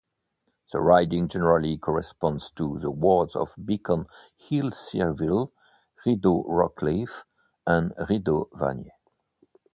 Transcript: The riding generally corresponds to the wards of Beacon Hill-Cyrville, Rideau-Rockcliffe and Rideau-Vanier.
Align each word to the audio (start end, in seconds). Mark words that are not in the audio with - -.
The 0.73 0.79
riding 0.81 1.27
generally 1.27 1.77
corresponds 1.77 2.49
to 2.55 2.79
the 2.79 2.89
wards 2.89 3.35
of 3.35 3.53
Beacon 3.63 4.07
Hill-Cyrville, 4.35 5.51
Rideau-Rockcliffe 6.07 7.21
and 7.67 7.93
Rideau-Vanier. 8.09 8.89